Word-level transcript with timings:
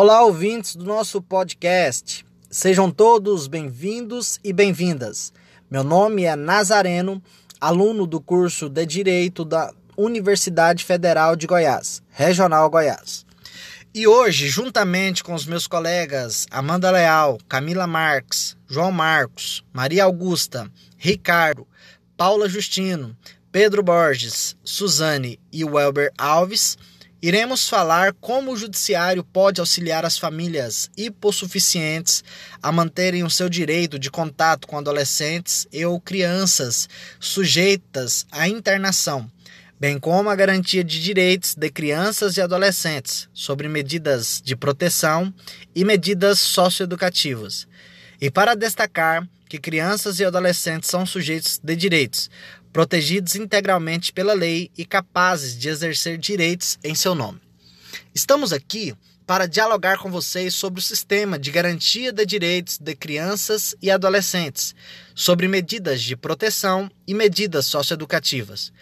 Olá, 0.00 0.22
ouvintes 0.22 0.76
do 0.76 0.84
nosso 0.84 1.20
podcast. 1.20 2.24
Sejam 2.48 2.88
todos 2.88 3.48
bem-vindos 3.48 4.38
e 4.44 4.52
bem-vindas. 4.52 5.32
Meu 5.68 5.82
nome 5.82 6.22
é 6.22 6.36
Nazareno, 6.36 7.20
aluno 7.60 8.06
do 8.06 8.20
curso 8.20 8.68
de 8.68 8.86
Direito 8.86 9.44
da 9.44 9.72
Universidade 9.96 10.84
Federal 10.84 11.34
de 11.34 11.48
Goiás, 11.48 12.00
Regional 12.10 12.70
Goiás. 12.70 13.26
E 13.92 14.06
hoje, 14.06 14.46
juntamente 14.46 15.24
com 15.24 15.34
os 15.34 15.44
meus 15.46 15.66
colegas 15.66 16.46
Amanda 16.48 16.92
Leal, 16.92 17.36
Camila 17.48 17.88
Marques, 17.88 18.56
João 18.68 18.92
Marcos, 18.92 19.64
Maria 19.72 20.04
Augusta, 20.04 20.70
Ricardo, 20.96 21.66
Paula 22.16 22.48
Justino, 22.48 23.16
Pedro 23.50 23.82
Borges, 23.82 24.56
Suzane 24.62 25.40
e 25.50 25.64
Welber 25.64 26.12
Alves, 26.16 26.78
iremos 27.20 27.68
falar 27.68 28.12
como 28.20 28.52
o 28.52 28.56
judiciário 28.56 29.24
pode 29.24 29.60
auxiliar 29.60 30.04
as 30.04 30.18
famílias 30.18 30.90
hipossuficientes 30.96 32.22
a 32.62 32.70
manterem 32.70 33.24
o 33.24 33.30
seu 33.30 33.48
direito 33.48 33.98
de 33.98 34.10
contato 34.10 34.66
com 34.66 34.78
adolescentes 34.78 35.66
e 35.72 35.84
ou 35.84 36.00
crianças 36.00 36.88
sujeitas 37.18 38.26
à 38.30 38.48
internação 38.48 39.30
bem 39.80 39.98
como 39.98 40.28
a 40.28 40.34
garantia 40.34 40.82
de 40.82 41.00
direitos 41.00 41.54
de 41.54 41.70
crianças 41.70 42.36
e 42.36 42.40
adolescentes 42.40 43.28
sobre 43.32 43.68
medidas 43.68 44.42
de 44.44 44.56
proteção 44.56 45.32
e 45.74 45.84
medidas 45.84 46.40
socioeducativas. 46.40 47.68
E 48.20 48.30
para 48.30 48.56
destacar 48.56 49.26
que 49.48 49.58
crianças 49.58 50.18
e 50.18 50.24
adolescentes 50.24 50.90
são 50.90 51.06
sujeitos 51.06 51.58
de 51.62 51.76
direitos, 51.76 52.28
protegidos 52.78 53.34
integralmente 53.34 54.12
pela 54.12 54.34
lei 54.34 54.70
e 54.78 54.84
capazes 54.84 55.58
de 55.58 55.68
exercer 55.68 56.16
direitos 56.16 56.78
em 56.84 56.94
seu 56.94 57.12
nome. 57.12 57.40
Estamos 58.14 58.52
aqui 58.52 58.94
para 59.26 59.48
dialogar 59.48 59.98
com 59.98 60.12
vocês 60.12 60.54
sobre 60.54 60.78
o 60.78 60.82
sistema 60.82 61.36
de 61.36 61.50
garantia 61.50 62.12
de 62.12 62.24
direitos 62.24 62.78
de 62.78 62.94
crianças 62.94 63.74
e 63.82 63.90
adolescentes, 63.90 64.76
sobre 65.12 65.48
medidas 65.48 66.00
de 66.00 66.14
proteção 66.14 66.88
e 67.04 67.14
medidas 67.14 67.66
socioeducativas 67.66 68.72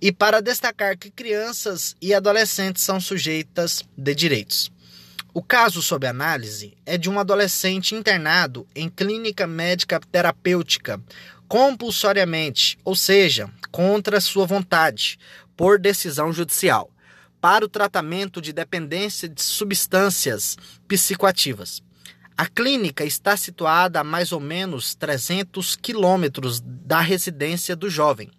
e 0.00 0.10
para 0.10 0.40
destacar 0.40 0.96
que 0.96 1.10
crianças 1.10 1.94
e 2.00 2.14
adolescentes 2.14 2.82
são 2.82 2.98
sujeitas 2.98 3.84
de 3.94 4.14
direitos. 4.14 4.72
O 5.34 5.42
caso 5.42 5.82
sob 5.82 6.06
análise 6.06 6.78
é 6.86 6.96
de 6.96 7.10
um 7.10 7.18
adolescente 7.18 7.94
internado 7.94 8.66
em 8.74 8.88
clínica 8.88 9.46
médica 9.46 10.00
terapêutica 10.00 10.98
compulsoriamente, 11.54 12.76
ou 12.84 12.96
seja, 12.96 13.48
contra 13.70 14.20
sua 14.20 14.44
vontade, 14.44 15.16
por 15.56 15.78
decisão 15.78 16.32
judicial, 16.32 16.90
para 17.40 17.64
o 17.64 17.68
tratamento 17.68 18.42
de 18.42 18.52
dependência 18.52 19.28
de 19.28 19.40
substâncias 19.40 20.56
psicoativas. 20.88 21.80
A 22.36 22.46
clínica 22.46 23.04
está 23.04 23.36
situada 23.36 24.00
a 24.00 24.04
mais 24.04 24.32
ou 24.32 24.40
menos 24.40 24.96
300 24.96 25.76
quilômetros 25.76 26.60
da 26.60 26.98
residência 26.98 27.76
do 27.76 27.88
jovem 27.88 28.32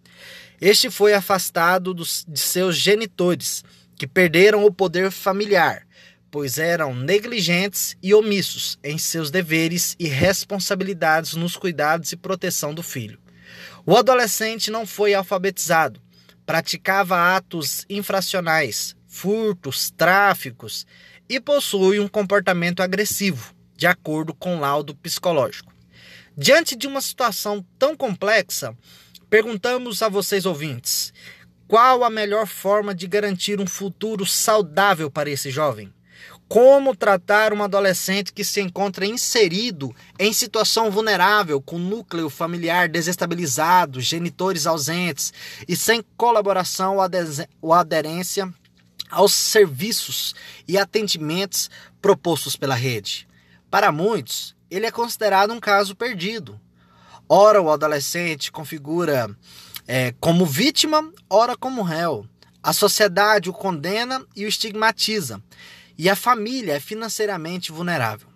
este 0.61 0.89
foi 0.89 1.13
afastado 1.13 1.93
dos, 1.93 2.25
de 2.27 2.39
seus 2.39 2.77
genitores, 2.77 3.63
que 3.97 4.07
perderam 4.07 4.63
o 4.63 4.73
poder 4.73 5.11
familiar, 5.11 5.84
pois 6.35 6.57
eram 6.57 6.93
negligentes 6.93 7.95
e 8.03 8.13
omissos 8.13 8.77
em 8.83 8.97
seus 8.97 9.31
deveres 9.31 9.95
e 9.97 10.05
responsabilidades 10.05 11.33
nos 11.33 11.55
cuidados 11.55 12.11
e 12.11 12.17
proteção 12.17 12.73
do 12.73 12.83
filho. 12.83 13.17
O 13.85 13.95
adolescente 13.95 14.69
não 14.69 14.85
foi 14.85 15.13
alfabetizado, 15.13 16.01
praticava 16.45 17.37
atos 17.37 17.85
infracionais, 17.89 18.97
furtos, 19.07 19.89
tráficos 19.91 20.85
e 21.29 21.39
possui 21.39 22.01
um 22.01 22.07
comportamento 22.09 22.81
agressivo, 22.81 23.55
de 23.77 23.87
acordo 23.87 24.33
com 24.33 24.59
laudo 24.59 24.93
psicológico. 24.93 25.73
Diante 26.37 26.75
de 26.75 26.85
uma 26.85 26.99
situação 26.99 27.65
tão 27.79 27.95
complexa, 27.95 28.75
Perguntamos 29.27 30.01
a 30.01 30.09
vocês 30.09 30.45
ouvintes: 30.45 31.11
qual 31.67 32.03
a 32.03 32.09
melhor 32.09 32.45
forma 32.45 32.93
de 32.93 33.07
garantir 33.07 33.59
um 33.59 33.65
futuro 33.65 34.25
saudável 34.25 35.09
para 35.09 35.29
esse 35.29 35.49
jovem? 35.49 35.94
Como 36.47 36.95
tratar 36.95 37.53
um 37.53 37.63
adolescente 37.63 38.31
que 38.31 38.43
se 38.43 38.61
encontra 38.61 39.05
inserido 39.05 39.93
em 40.19 40.31
situação 40.31 40.91
vulnerável, 40.91 41.59
com 41.59 41.79
núcleo 41.79 42.29
familiar 42.29 42.87
desestabilizado, 42.87 43.99
genitores 43.99 44.67
ausentes 44.67 45.33
e 45.67 45.75
sem 45.75 46.03
colaboração 46.15 46.97
ou 47.61 47.73
aderência 47.73 48.53
aos 49.09 49.33
serviços 49.33 50.35
e 50.67 50.77
atendimentos 50.77 51.69
propostos 52.01 52.55
pela 52.55 52.75
rede? 52.75 53.27
Para 53.69 53.91
muitos, 53.91 54.55
ele 54.69 54.85
é 54.85 54.91
considerado 54.91 55.51
um 55.51 55.59
caso 55.59 55.95
perdido, 55.95 56.59
Ora, 57.27 57.59
o 57.59 57.71
adolescente 57.71 58.51
configura 58.51 59.35
é, 59.87 60.13
como 60.19 60.45
vítima, 60.45 61.11
ora 61.27 61.57
como 61.57 61.81
réu. 61.81 62.27
A 62.61 62.71
sociedade 62.71 63.49
o 63.49 63.53
condena 63.53 64.23
e 64.35 64.45
o 64.45 64.47
estigmatiza, 64.47 65.41
e 65.97 66.09
a 66.09 66.15
família 66.15 66.73
é 66.73 66.79
financeiramente 66.79 67.71
vulnerável. 67.71 68.27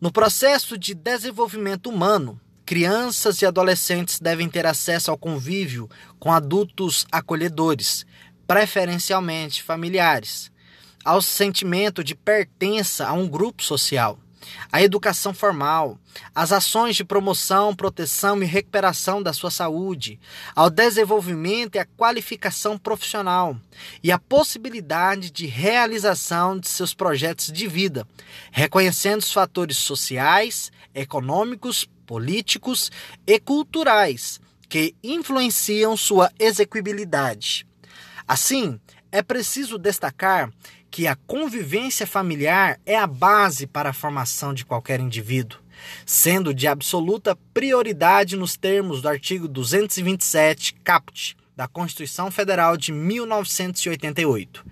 No 0.00 0.12
processo 0.12 0.76
de 0.76 0.94
desenvolvimento 0.94 1.88
humano, 1.88 2.40
crianças 2.64 3.40
e 3.40 3.46
adolescentes 3.46 4.20
devem 4.20 4.48
ter 4.48 4.66
acesso 4.66 5.10
ao 5.10 5.16
convívio 5.16 5.88
com 6.18 6.32
adultos 6.32 7.06
acolhedores, 7.10 8.04
preferencialmente 8.46 9.62
familiares, 9.62 10.50
ao 11.04 11.22
sentimento 11.22 12.04
de 12.04 12.14
pertença 12.14 13.06
a 13.06 13.12
um 13.12 13.28
grupo 13.28 13.62
social 13.62 14.18
a 14.70 14.82
educação 14.82 15.32
formal, 15.32 15.98
as 16.34 16.52
ações 16.52 16.96
de 16.96 17.04
promoção, 17.04 17.74
proteção 17.74 18.42
e 18.42 18.46
recuperação 18.46 19.22
da 19.22 19.32
sua 19.32 19.50
saúde, 19.50 20.18
ao 20.54 20.70
desenvolvimento 20.70 21.76
e 21.76 21.78
à 21.78 21.84
qualificação 21.84 22.78
profissional 22.78 23.56
e 24.02 24.10
a 24.10 24.18
possibilidade 24.18 25.30
de 25.30 25.46
realização 25.46 26.58
de 26.58 26.68
seus 26.68 26.94
projetos 26.94 27.52
de 27.52 27.66
vida, 27.66 28.06
reconhecendo 28.50 29.20
os 29.20 29.32
fatores 29.32 29.76
sociais, 29.76 30.70
econômicos, 30.94 31.88
políticos 32.06 32.90
e 33.26 33.38
culturais 33.38 34.40
que 34.68 34.94
influenciam 35.02 35.96
sua 35.96 36.30
execuibilidade. 36.38 37.66
Assim, 38.26 38.80
é 39.10 39.22
preciso 39.22 39.78
destacar 39.78 40.50
que 40.90 41.06
a 41.06 41.16
convivência 41.26 42.06
familiar 42.06 42.80
é 42.86 42.96
a 42.96 43.06
base 43.06 43.66
para 43.66 43.90
a 43.90 43.94
formação 43.94 44.54
de 44.54 44.64
qualquer 44.64 45.00
indivíduo, 45.00 45.58
sendo 46.04 46.54
de 46.54 46.66
absoluta 46.66 47.36
prioridade 47.52 48.36
nos 48.36 48.56
termos 48.56 49.02
do 49.02 49.08
artigo 49.08 49.46
227, 49.48 50.74
caput, 50.82 51.36
da 51.54 51.66
Constituição 51.66 52.30
Federal 52.30 52.76
de 52.76 52.92
1988 52.92 54.64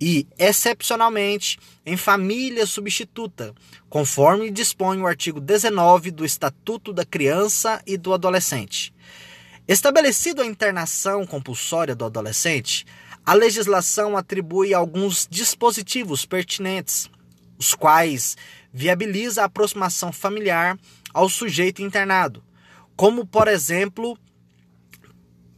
e, 0.00 0.26
excepcionalmente, 0.38 1.58
em 1.84 1.96
família 1.96 2.64
substituta, 2.64 3.54
conforme 3.88 4.50
dispõe 4.50 4.98
o 4.98 5.06
artigo 5.06 5.40
19 5.40 6.10
do 6.10 6.24
Estatuto 6.24 6.92
da 6.92 7.04
Criança 7.04 7.82
e 7.86 7.98
do 7.98 8.14
Adolescente. 8.14 8.94
Estabelecido 9.68 10.40
a 10.40 10.46
internação 10.46 11.26
compulsória 11.26 11.94
do 11.94 12.04
adolescente, 12.04 12.86
a 13.24 13.34
legislação 13.34 14.16
atribui 14.16 14.74
alguns 14.74 15.26
dispositivos 15.30 16.24
pertinentes, 16.24 17.10
os 17.58 17.74
quais 17.74 18.36
viabiliza 18.72 19.42
a 19.42 19.44
aproximação 19.44 20.12
familiar 20.12 20.78
ao 21.12 21.28
sujeito 21.28 21.82
internado, 21.82 22.42
como 22.96 23.26
por 23.26 23.48
exemplo, 23.48 24.18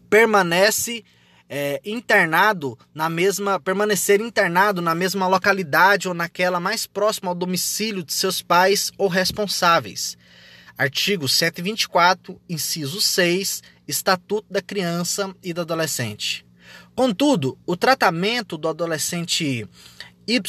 permanece 0.09 1.05
é, 1.49 1.81
internado 1.85 2.79
na 2.95 3.11
mesma 3.11 3.61
permanecer 3.61 4.23
internado 4.23 4.81
na 4.81 4.95
mesma 4.95 5.27
localidade 5.27 6.09
ou 6.09 6.15
naquela 6.15 6.59
mais 6.59 6.87
próxima 6.87 7.31
ao 7.31 7.35
domicílio 7.35 8.03
de 8.03 8.15
seus 8.15 8.41
pais 8.41 8.91
ou 8.97 9.07
responsáveis. 9.07 10.17
Artigo 10.79 11.29
124, 11.29 12.41
inciso 12.49 13.03
6, 13.03 13.63
Estatuto 13.87 14.51
da 14.51 14.63
Criança 14.63 15.35
e 15.43 15.53
do 15.53 15.61
Adolescente. 15.61 16.47
Contudo, 16.95 17.59
o 17.67 17.77
tratamento 17.77 18.59
do 18.59 18.69
adolescente 18.69 19.67
Y 20.27 20.41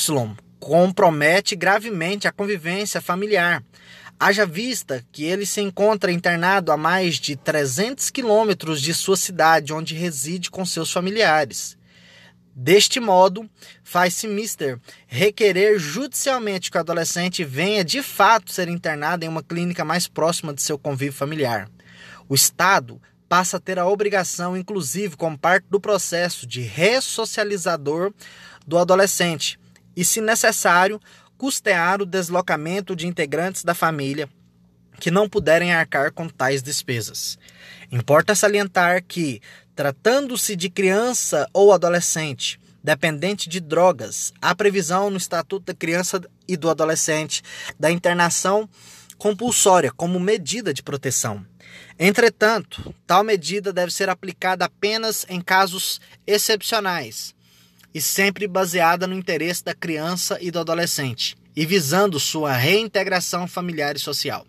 compromete 0.59 1.55
gravemente 1.55 2.27
a 2.27 2.31
convivência 2.31 3.01
familiar. 3.01 3.63
Haja 4.19 4.45
vista 4.45 5.03
que 5.11 5.25
ele 5.25 5.45
se 5.45 5.59
encontra 5.59 6.11
internado 6.11 6.71
a 6.71 6.77
mais 6.77 7.15
de 7.15 7.35
300 7.35 8.09
quilômetros 8.09 8.81
de 8.81 8.93
sua 8.93 9.17
cidade, 9.17 9.73
onde 9.73 9.95
reside 9.95 10.49
com 10.49 10.65
seus 10.65 10.91
familiares. 10.91 11.77
Deste 12.55 12.99
modo, 12.99 13.49
faz-se 13.83 14.27
mister 14.27 14.79
requerer 15.07 15.79
judicialmente 15.79 16.69
que 16.69 16.77
o 16.77 16.79
adolescente 16.79 17.43
venha 17.43 17.83
de 17.83 18.03
fato 18.03 18.51
ser 18.51 18.69
internado 18.69 19.25
em 19.25 19.27
uma 19.27 19.41
clínica 19.41 19.83
mais 19.83 20.07
próxima 20.07 20.53
de 20.53 20.61
seu 20.61 20.77
convívio 20.77 21.13
familiar. 21.13 21.69
O 22.29 22.35
Estado 22.35 23.01
passa 23.27 23.57
a 23.57 23.59
ter 23.59 23.79
a 23.79 23.87
obrigação, 23.87 24.55
inclusive, 24.55 25.17
como 25.17 25.37
parte 25.37 25.65
do 25.69 25.79
processo 25.79 26.45
de 26.45 26.61
ressocializador 26.61 28.13
do 28.65 28.77
adolescente 28.77 29.59
e, 29.95 30.05
se 30.05 30.21
necessário, 30.21 30.99
custear 31.37 32.01
o 32.01 32.05
deslocamento 32.05 32.95
de 32.95 33.07
integrantes 33.07 33.63
da 33.63 33.73
família 33.73 34.29
que 34.99 35.11
não 35.11 35.27
puderem 35.27 35.73
arcar 35.73 36.11
com 36.11 36.29
tais 36.29 36.61
despesas. 36.61 37.37
Importa 37.91 38.35
salientar 38.35 39.03
que, 39.03 39.41
tratando-se 39.75 40.55
de 40.55 40.69
criança 40.69 41.47
ou 41.53 41.73
adolescente 41.73 42.59
dependente 42.83 43.47
de 43.47 43.61
drogas, 43.61 44.33
há 44.41 44.53
previsão 44.53 45.09
no 45.09 45.15
Estatuto 45.15 45.67
da 45.67 45.73
Criança 45.73 46.21
e 46.45 46.57
do 46.57 46.69
Adolescente 46.69 47.41
da 47.79 47.89
internação 47.89 48.69
compulsória 49.17 49.89
como 49.89 50.19
medida 50.19 50.73
de 50.73 50.83
proteção. 50.83 51.45
Entretanto, 51.99 52.93
tal 53.05 53.23
medida 53.23 53.71
deve 53.71 53.93
ser 53.93 54.09
aplicada 54.09 54.65
apenas 54.65 55.25
em 55.29 55.39
casos 55.39 56.01
excepcionais 56.25 57.35
e 57.93 58.01
sempre 58.01 58.47
baseada 58.47 59.05
no 59.05 59.15
interesse 59.15 59.63
da 59.63 59.75
criança 59.75 60.37
e 60.41 60.49
do 60.49 60.59
adolescente 60.59 61.35
e 61.55 61.65
visando 61.65 62.19
sua 62.19 62.53
reintegração 62.53 63.47
familiar 63.47 63.95
e 63.95 63.99
social. 63.99 64.45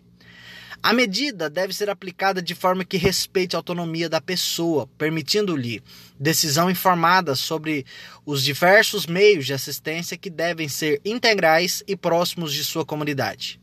A 0.81 0.93
medida 0.93 1.49
deve 1.49 1.73
ser 1.73 1.89
aplicada 1.89 2.41
de 2.41 2.53
forma 2.53 2.85
que 2.85 2.97
respeite 2.97 3.55
a 3.55 3.59
autonomia 3.59 4.07
da 4.07 4.21
pessoa, 4.21 4.87
permitindo-lhe 4.99 5.81
decisão 6.19 6.69
informada 6.69 7.35
sobre 7.35 7.85
os 8.23 8.43
diversos 8.43 9.07
meios 9.07 9.47
de 9.47 9.53
assistência 9.53 10.15
que 10.15 10.29
devem 10.29 10.67
ser 10.67 11.01
integrais 11.03 11.83
e 11.87 11.95
próximos 11.95 12.53
de 12.53 12.63
sua 12.63 12.85
comunidade. 12.85 13.59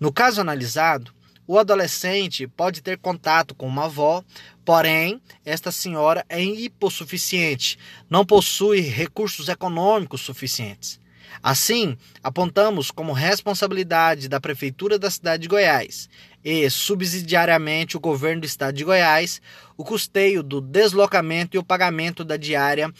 No 0.00 0.10
caso 0.10 0.40
analisado, 0.40 1.12
o 1.46 1.58
adolescente 1.58 2.46
pode 2.46 2.82
ter 2.82 2.98
contato 2.98 3.54
com 3.54 3.66
uma 3.66 3.86
avó, 3.86 4.22
porém, 4.64 5.20
esta 5.44 5.72
senhora 5.72 6.24
é 6.28 6.42
hipossuficiente, 6.42 7.78
não 8.08 8.24
possui 8.24 8.80
recursos 8.80 9.48
econômicos 9.48 10.20
suficientes. 10.20 11.00
Assim, 11.42 11.96
apontamos 12.22 12.90
como 12.90 13.12
responsabilidade 13.12 14.28
da 14.28 14.40
Prefeitura 14.40 14.98
da 14.98 15.10
cidade 15.10 15.42
de 15.42 15.48
Goiás 15.48 16.08
e, 16.44 16.68
subsidiariamente, 16.70 17.96
o 17.96 18.00
governo 18.00 18.42
do 18.42 18.46
estado 18.46 18.76
de 18.76 18.84
Goiás 18.84 19.40
o 19.76 19.84
custeio 19.84 20.42
do 20.42 20.60
deslocamento 20.60 21.56
e 21.56 21.58
o 21.58 21.64
pagamento 21.64 22.24
da 22.24 22.36
diária 22.36 22.92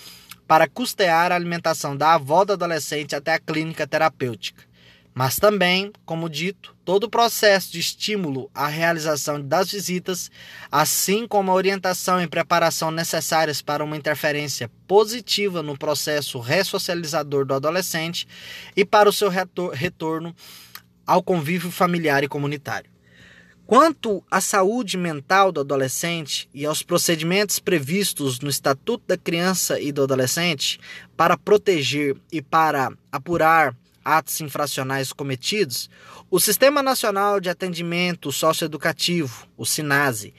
para 0.48 0.68
custear 0.68 1.30
a 1.30 1.36
alimentação 1.36 1.96
da 1.96 2.14
avó 2.14 2.44
do 2.44 2.54
adolescente 2.54 3.14
até 3.14 3.34
a 3.34 3.38
clínica 3.38 3.86
terapêutica 3.86 4.71
mas 5.14 5.36
também, 5.36 5.92
como 6.06 6.28
dito, 6.28 6.74
todo 6.84 7.04
o 7.04 7.10
processo 7.10 7.72
de 7.72 7.80
estímulo 7.80 8.50
à 8.54 8.66
realização 8.66 9.40
das 9.40 9.70
visitas, 9.70 10.30
assim 10.70 11.26
como 11.26 11.50
a 11.50 11.54
orientação 11.54 12.20
e 12.20 12.26
preparação 12.26 12.90
necessárias 12.90 13.60
para 13.60 13.84
uma 13.84 13.96
interferência 13.96 14.70
positiva 14.86 15.62
no 15.62 15.76
processo 15.76 16.38
ressocializador 16.38 17.44
do 17.44 17.54
adolescente 17.54 18.26
e 18.74 18.84
para 18.84 19.08
o 19.08 19.12
seu 19.12 19.28
retorno 19.28 20.34
ao 21.06 21.22
convívio 21.22 21.70
familiar 21.70 22.24
e 22.24 22.28
comunitário. 22.28 22.90
Quanto 23.66 24.22
à 24.30 24.40
saúde 24.40 24.96
mental 24.96 25.52
do 25.52 25.60
adolescente 25.60 26.48
e 26.52 26.66
aos 26.66 26.82
procedimentos 26.82 27.58
previstos 27.58 28.40
no 28.40 28.50
Estatuto 28.50 29.04
da 29.06 29.16
Criança 29.16 29.80
e 29.80 29.92
do 29.92 30.02
Adolescente 30.02 30.80
para 31.16 31.38
proteger 31.38 32.16
e 32.30 32.42
para 32.42 32.92
apurar 33.10 33.74
atos 34.04 34.40
infracionais 34.40 35.12
cometidos, 35.12 35.88
o 36.30 36.40
Sistema 36.40 36.82
Nacional 36.82 37.40
de 37.40 37.48
Atendimento 37.48 38.32
Socioeducativo, 38.32 39.46
o 39.56 39.64
SINASE, 39.64 40.34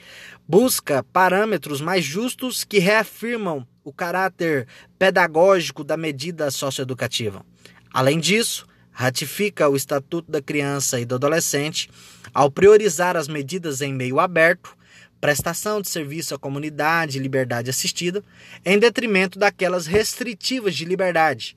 busca 0.48 1.04
parâmetros 1.04 1.82
mais 1.82 2.04
justos 2.04 2.64
que 2.64 2.80
reafirmam 2.80 3.66
o 3.84 3.94
caráter 3.94 4.68
pedagógico 4.98 5.84
da 5.84 5.98
medida 5.98 6.50
socioeducativa. 6.52 7.46
Além 7.94 8.20
disso, 8.20 8.66
ratifica 8.92 9.70
o 9.70 9.76
Estatuto 9.76 10.32
da 10.32 10.42
Criança 10.42 11.00
e 11.00 11.06
do 11.06 11.16
Adolescente 11.16 11.90
ao 12.34 12.50
priorizar 12.50 13.16
as 13.18 13.28
medidas 13.28 13.82
em 13.82 13.94
meio 13.94 14.20
aberto, 14.20 14.76
prestação 15.20 15.82
de 15.82 15.88
serviço 15.88 16.36
à 16.36 16.40
comunidade 16.40 17.18
e 17.18 17.22
liberdade 17.22 17.70
assistida, 17.70 18.24
em 18.66 18.78
detrimento 18.78 19.40
daquelas 19.40 19.86
restritivas 19.86 20.76
de 20.76 20.86
liberdade, 20.86 21.56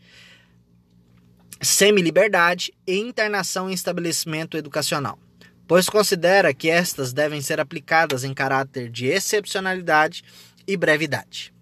semi-liberdade 1.61 2.73
e 2.87 2.97
internação 2.99 3.71
em 3.71 3.73
estabelecimento 3.73 4.57
educacional, 4.57 5.19
pois 5.67 5.89
considera 5.89 6.55
que 6.55 6.69
estas 6.69 7.13
devem 7.13 7.41
ser 7.41 7.61
aplicadas 7.61 8.25
em 8.25 8.35
caráter 8.35 8.89
de 8.89 9.07
excepcionalidade 9.07 10.23
e 10.67 10.77
brevidade. 10.77 11.53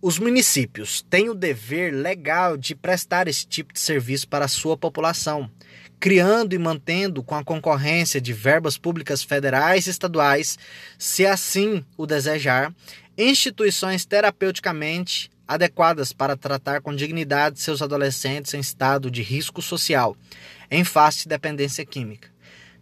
Os 0.00 0.18
municípios 0.18 1.00
têm 1.08 1.28
o 1.28 1.34
dever 1.34 1.92
legal 1.92 2.56
de 2.56 2.74
prestar 2.74 3.28
esse 3.28 3.46
tipo 3.46 3.72
de 3.72 3.78
serviço 3.78 4.26
para 4.28 4.46
a 4.46 4.48
sua 4.48 4.76
população, 4.76 5.48
criando 6.00 6.54
e 6.54 6.58
mantendo 6.58 7.22
com 7.22 7.36
a 7.36 7.44
concorrência 7.44 8.20
de 8.20 8.32
verbas 8.32 8.76
públicas 8.76 9.22
federais 9.22 9.86
e 9.86 9.90
estaduais, 9.90 10.58
se 10.98 11.24
assim 11.24 11.84
o 11.96 12.04
desejar, 12.04 12.74
instituições 13.16 14.04
terapeuticamente 14.04 15.30
adequadas 15.46 16.12
para 16.12 16.36
tratar 16.36 16.80
com 16.80 16.94
dignidade 16.94 17.60
seus 17.60 17.82
adolescentes 17.82 18.54
em 18.54 18.60
estado 18.60 19.10
de 19.10 19.22
risco 19.22 19.60
social, 19.60 20.16
em 20.70 20.84
face 20.84 21.22
de 21.22 21.28
dependência 21.28 21.84
química. 21.84 22.30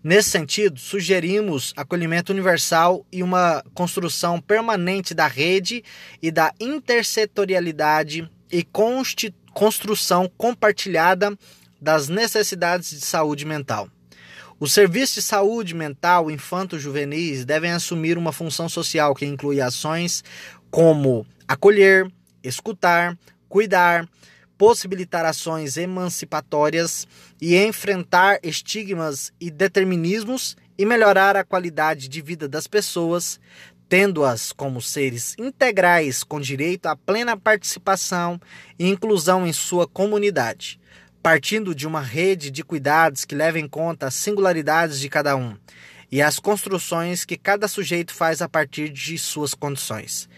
Nesse 0.02 0.30
sentido, 0.30 0.80
sugerimos 0.80 1.74
acolhimento 1.76 2.32
universal 2.32 3.04
e 3.12 3.22
uma 3.22 3.62
construção 3.74 4.40
permanente 4.40 5.12
da 5.12 5.26
rede 5.26 5.84
e 6.22 6.30
da 6.30 6.54
intersetorialidade 6.58 8.30
e 8.50 8.66
construção 9.52 10.30
compartilhada 10.38 11.36
das 11.80 12.08
necessidades 12.08 12.90
de 12.90 13.00
saúde 13.04 13.44
mental. 13.44 13.88
Os 14.58 14.72
serviços 14.72 15.16
de 15.16 15.22
saúde 15.22 15.74
mental 15.74 16.30
infanto-juvenis 16.30 17.44
devem 17.44 17.72
assumir 17.72 18.18
uma 18.18 18.32
função 18.32 18.68
social 18.68 19.14
que 19.14 19.24
inclui 19.24 19.60
ações 19.60 20.22
como 20.70 21.26
acolher, 21.48 22.10
escutar, 22.42 23.18
cuidar, 23.48 24.08
possibilitar 24.60 25.24
ações 25.24 25.78
emancipatórias 25.78 27.08
e 27.40 27.56
enfrentar 27.56 28.38
estigmas 28.42 29.32
e 29.40 29.50
determinismos 29.50 30.54
e 30.76 30.84
melhorar 30.84 31.34
a 31.34 31.44
qualidade 31.44 32.08
de 32.08 32.20
vida 32.20 32.46
das 32.46 32.66
pessoas, 32.66 33.40
tendo-as 33.88 34.52
como 34.52 34.82
seres 34.82 35.34
integrais 35.38 36.22
com 36.22 36.38
direito 36.38 36.86
à 36.86 36.94
plena 36.94 37.36
participação 37.36 38.38
e 38.78 38.88
inclusão 38.88 39.46
em 39.46 39.52
sua 39.52 39.86
comunidade, 39.88 40.78
partindo 41.22 41.74
de 41.74 41.86
uma 41.86 42.02
rede 42.02 42.50
de 42.50 42.62
cuidados 42.62 43.24
que 43.24 43.34
leva 43.34 43.58
em 43.58 43.66
conta 43.66 44.08
as 44.08 44.14
singularidades 44.14 45.00
de 45.00 45.08
cada 45.08 45.34
um 45.36 45.56
e 46.12 46.20
as 46.20 46.38
construções 46.38 47.24
que 47.24 47.38
cada 47.38 47.66
sujeito 47.66 48.12
faz 48.12 48.42
a 48.42 48.48
partir 48.48 48.90
de 48.90 49.16
suas 49.16 49.54
condições. 49.54 50.28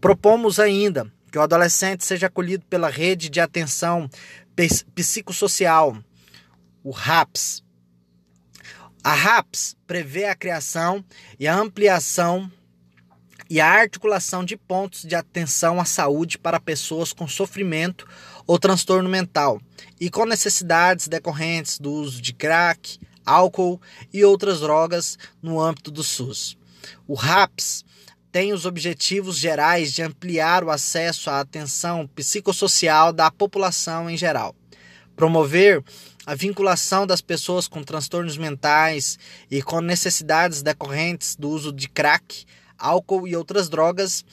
Propomos 0.00 0.58
ainda 0.58 1.10
que 1.30 1.38
o 1.38 1.42
adolescente 1.42 2.04
seja 2.04 2.26
acolhido 2.26 2.64
pela 2.66 2.88
rede 2.88 3.28
de 3.28 3.40
atenção 3.40 4.08
psicossocial, 4.94 5.96
o 6.82 6.90
RAPS. 6.90 7.62
A 9.02 9.14
RAPS 9.14 9.76
prevê 9.86 10.26
a 10.26 10.34
criação 10.34 11.04
e 11.38 11.48
a 11.48 11.56
ampliação 11.56 12.50
e 13.48 13.60
a 13.60 13.66
articulação 13.66 14.44
de 14.44 14.56
pontos 14.56 15.02
de 15.02 15.14
atenção 15.14 15.80
à 15.80 15.84
saúde 15.84 16.38
para 16.38 16.60
pessoas 16.60 17.12
com 17.12 17.26
sofrimento 17.26 18.06
ou 18.46 18.58
transtorno 18.58 19.08
mental 19.08 19.60
e 19.98 20.10
com 20.10 20.24
necessidades 20.24 21.08
decorrentes 21.08 21.78
do 21.78 21.90
uso 21.90 22.20
de 22.20 22.32
crack, 22.32 22.98
álcool 23.24 23.80
e 24.12 24.24
outras 24.24 24.60
drogas 24.60 25.18
no 25.42 25.60
âmbito 25.60 25.90
do 25.90 26.04
SUS. 26.04 26.56
O 27.06 27.14
RAPS 27.14 27.84
tem 28.32 28.52
os 28.52 28.64
objetivos 28.64 29.36
gerais 29.36 29.92
de 29.92 30.02
ampliar 30.02 30.62
o 30.62 30.70
acesso 30.70 31.30
à 31.30 31.40
atenção 31.40 32.06
psicossocial 32.14 33.12
da 33.12 33.30
população 33.30 34.08
em 34.08 34.16
geral, 34.16 34.54
promover 35.16 35.82
a 36.24 36.34
vinculação 36.34 37.06
das 37.06 37.20
pessoas 37.20 37.66
com 37.66 37.82
transtornos 37.82 38.36
mentais 38.36 39.18
e 39.50 39.62
com 39.62 39.80
necessidades 39.80 40.62
decorrentes 40.62 41.34
do 41.34 41.48
uso 41.48 41.72
de 41.72 41.88
crack, 41.88 42.44
álcool 42.78 43.26
e 43.26 43.34
outras 43.34 43.68
drogas 43.68 44.24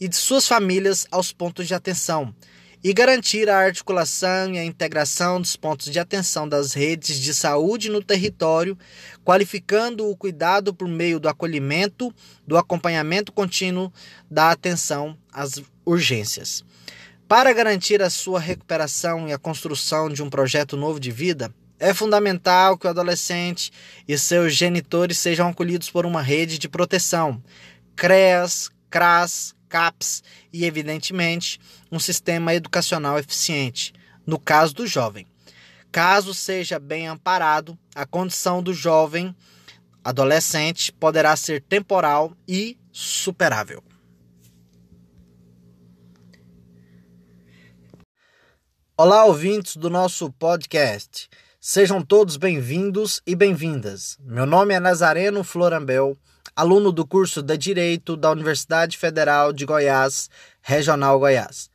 e 0.00 0.08
de 0.08 0.16
suas 0.16 0.48
famílias 0.48 1.06
aos 1.10 1.32
pontos 1.32 1.66
de 1.66 1.74
atenção, 1.74 2.34
e 2.82 2.92
garantir 2.92 3.48
a 3.48 3.58
articulação 3.58 4.52
e 4.54 4.58
a 4.58 4.64
integração 4.64 5.40
dos 5.40 5.54
pontos 5.54 5.90
de 5.90 6.00
atenção 6.00 6.48
das 6.48 6.72
redes 6.72 7.20
de 7.20 7.32
saúde 7.32 7.88
no 7.88 8.02
território, 8.02 8.76
qualificando 9.24 10.08
o 10.08 10.16
cuidado 10.16 10.74
por 10.74 10.88
meio 10.88 11.20
do 11.20 11.28
acolhimento, 11.28 12.12
do 12.46 12.56
acompanhamento 12.56 13.32
contínuo, 13.32 13.92
da 14.28 14.50
atenção 14.50 15.16
às 15.32 15.62
urgências. 15.86 16.64
Para 17.28 17.52
garantir 17.52 18.02
a 18.02 18.10
sua 18.10 18.40
recuperação 18.40 19.28
e 19.28 19.32
a 19.32 19.38
construção 19.38 20.10
de 20.10 20.22
um 20.22 20.28
projeto 20.28 20.76
novo 20.76 20.98
de 20.98 21.10
vida, 21.10 21.54
é 21.78 21.94
fundamental 21.94 22.76
que 22.76 22.86
o 22.86 22.90
adolescente 22.90 23.72
e 24.06 24.18
seus 24.18 24.54
genitores 24.54 25.18
sejam 25.18 25.48
acolhidos 25.48 25.90
por 25.90 26.04
uma 26.04 26.20
rede 26.20 26.58
de 26.58 26.68
proteção, 26.68 27.42
CREAS, 27.96 28.70
CRAS, 28.90 29.54
CAPS 29.68 30.22
e, 30.52 30.64
evidentemente, 30.64 31.58
um 31.92 31.98
sistema 31.98 32.54
educacional 32.54 33.18
eficiente, 33.18 33.92
no 34.26 34.40
caso 34.40 34.74
do 34.74 34.86
jovem. 34.86 35.26
caso 35.92 36.32
seja 36.32 36.78
bem 36.78 37.06
amparado, 37.06 37.78
a 37.94 38.06
condição 38.06 38.62
do 38.62 38.72
jovem 38.72 39.36
adolescente 40.02 40.90
poderá 40.90 41.36
ser 41.36 41.60
temporal 41.60 42.34
e 42.48 42.78
superável. 42.90 43.84
Olá, 48.96 49.26
ouvintes 49.26 49.76
do 49.76 49.90
nosso 49.90 50.32
podcast. 50.32 51.28
Sejam 51.60 52.00
todos 52.00 52.38
bem-vindos 52.38 53.20
e 53.26 53.36
bem-vindas. 53.36 54.16
Meu 54.22 54.46
nome 54.46 54.72
é 54.72 54.80
Nazareno 54.80 55.44
Florambel, 55.44 56.16
aluno 56.56 56.90
do 56.90 57.06
curso 57.06 57.42
de 57.42 57.58
Direito 57.58 58.16
da 58.16 58.30
Universidade 58.30 58.96
Federal 58.96 59.52
de 59.52 59.66
Goiás, 59.66 60.30
Regional 60.62 61.18
Goiás. 61.18 61.71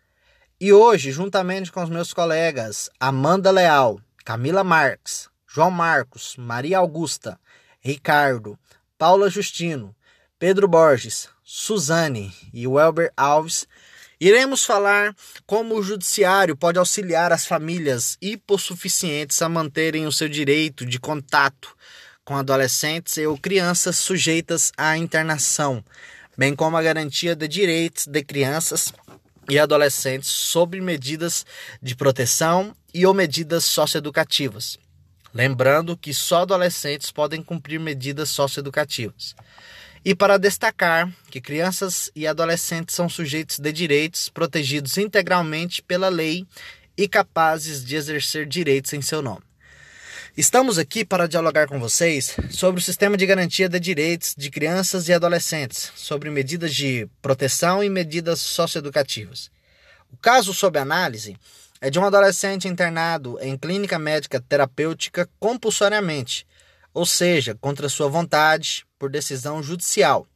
E 0.59 0.73
hoje, 0.73 1.11
juntamente 1.11 1.71
com 1.71 1.83
os 1.83 1.89
meus 1.89 2.11
colegas 2.11 2.89
Amanda 2.99 3.51
Leal, 3.51 4.01
Camila 4.25 4.63
Marques, 4.63 5.29
João 5.45 5.69
Marcos, 5.69 6.33
Maria 6.35 6.79
Augusta, 6.79 7.39
Ricardo, 7.79 8.57
Paula 8.97 9.29
Justino, 9.29 9.95
Pedro 10.39 10.67
Borges, 10.67 11.29
Suzane 11.43 12.33
e 12.51 12.65
Welber 12.65 13.13
Alves, 13.15 13.67
iremos 14.19 14.65
falar 14.65 15.15
como 15.45 15.75
o 15.75 15.83
judiciário 15.83 16.57
pode 16.57 16.79
auxiliar 16.79 17.31
as 17.31 17.45
famílias 17.45 18.17
hipossuficientes 18.19 19.39
a 19.43 19.47
manterem 19.47 20.07
o 20.07 20.11
seu 20.11 20.27
direito 20.27 20.87
de 20.87 20.99
contato 20.99 21.77
com 22.25 22.35
adolescentes 22.35 23.15
ou 23.19 23.37
crianças 23.37 23.99
sujeitas 23.99 24.71
à 24.75 24.97
internação, 24.97 25.85
bem 26.35 26.55
como 26.55 26.75
a 26.77 26.81
garantia 26.81 27.35
de 27.35 27.47
direitos 27.47 28.07
de 28.07 28.23
crianças 28.23 28.91
e 29.49 29.57
adolescentes 29.57 30.29
sob 30.29 30.79
medidas 30.81 31.45
de 31.81 31.95
proteção 31.95 32.75
e 32.93 33.05
ou 33.05 33.13
medidas 33.13 33.63
socioeducativas. 33.63 34.77
Lembrando 35.33 35.95
que 35.95 36.13
só 36.13 36.41
adolescentes 36.41 37.11
podem 37.11 37.41
cumprir 37.41 37.79
medidas 37.79 38.29
socioeducativas. 38.29 39.35
E 40.03 40.15
para 40.15 40.37
destacar 40.37 41.11
que 41.29 41.41
crianças 41.41 42.11
e 42.15 42.25
adolescentes 42.25 42.95
são 42.95 43.09
sujeitos 43.09 43.59
de 43.59 43.71
direitos 43.71 44.29
protegidos 44.29 44.97
integralmente 44.97 45.81
pela 45.81 46.09
lei 46.09 46.45
e 46.97 47.07
capazes 47.07 47.83
de 47.83 47.95
exercer 47.95 48.45
direitos 48.45 48.93
em 48.93 49.01
seu 49.01 49.21
nome. 49.21 49.46
Estamos 50.37 50.77
aqui 50.77 51.03
para 51.03 51.27
dialogar 51.27 51.67
com 51.67 51.79
vocês 51.79 52.37
sobre 52.51 52.79
o 52.79 52.83
sistema 52.83 53.17
de 53.17 53.25
garantia 53.25 53.67
de 53.67 53.79
direitos 53.79 54.35
de 54.37 54.51
crianças 54.51 55.09
e 55.09 55.13
adolescentes, 55.13 55.91
sobre 55.95 56.29
medidas 56.29 56.75
de 56.75 57.09
proteção 57.23 57.83
e 57.83 57.89
medidas 57.89 58.39
socioeducativas. 58.41 59.49
O 60.13 60.17
caso 60.17 60.53
sob 60.53 60.77
análise 60.77 61.35
é 61.81 61.89
de 61.89 61.97
um 61.97 62.05
adolescente 62.05 62.67
internado 62.67 63.39
em 63.41 63.57
clínica 63.57 63.97
médica 63.97 64.39
terapêutica 64.39 65.27
compulsoriamente, 65.39 66.45
ou 66.93 67.03
seja, 67.03 67.57
contra 67.59 67.89
sua 67.89 68.07
vontade, 68.07 68.85
por 68.99 69.09
decisão 69.09 69.63
judicial, 69.63 70.27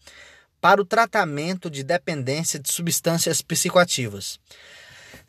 para 0.59 0.81
o 0.81 0.85
tratamento 0.85 1.69
de 1.69 1.83
dependência 1.83 2.59
de 2.59 2.73
substâncias 2.73 3.43
psicoativas. 3.43 4.39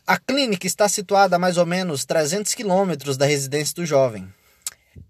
A 0.06 0.16
clínica 0.16 0.66
está 0.66 0.88
situada 0.88 1.36
a 1.36 1.38
mais 1.38 1.58
ou 1.58 1.66
menos 1.66 2.06
300 2.06 2.54
quilômetros 2.54 3.18
da 3.18 3.26
residência 3.26 3.74
do 3.74 3.84
jovem. 3.84 4.32